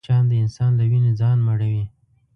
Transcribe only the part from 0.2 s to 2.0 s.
د انسان له وینې ځان مړوي